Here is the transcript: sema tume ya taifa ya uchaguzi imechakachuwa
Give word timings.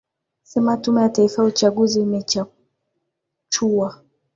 sema 0.43 0.77
tume 0.77 1.01
ya 1.01 1.09
taifa 1.09 1.41
ya 1.41 1.47
uchaguzi 1.47 2.01
imechakachuwa 2.01 4.03